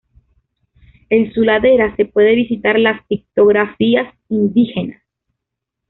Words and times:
En 1.11 1.31
su 1.31 1.41
ladera 1.43 1.95
se 1.95 2.05
puede 2.05 2.33
visitar 2.33 2.79
las 2.79 3.05
pictografías 3.05 4.11
indígenas. 4.29 4.99